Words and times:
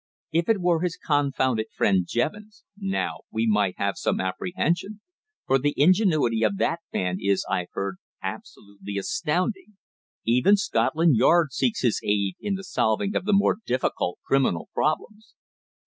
"If 0.31 0.49
it 0.49 0.59
were 0.59 0.81
his 0.81 0.97
confounded 0.97 1.67
friend 1.77 2.07
Jevons, 2.09 2.63
now, 2.75 3.17
we 3.29 3.45
might 3.45 3.75
have 3.77 3.97
some 3.99 4.19
apprehension; 4.19 4.99
for 5.45 5.59
the 5.59 5.75
ingenuity 5.77 6.41
of 6.41 6.57
that 6.57 6.79
man 6.91 7.17
is, 7.19 7.45
I've 7.47 7.67
heard, 7.73 7.97
absolutely 8.19 8.97
astounding. 8.97 9.77
Even 10.25 10.57
Scotland 10.57 11.17
Yard 11.17 11.51
seeks 11.53 11.81
his 11.81 12.01
aid 12.03 12.33
in 12.39 12.55
the 12.55 12.63
solving 12.63 13.15
of 13.15 13.25
the 13.25 13.33
more 13.33 13.57
difficult 13.63 14.17
criminal 14.25 14.69
problems." 14.73 15.35